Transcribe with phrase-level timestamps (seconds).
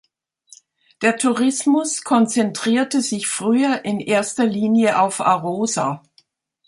[1.03, 6.01] Der Tourismus konzentrierte sich früher in erster Linie auf Arosa.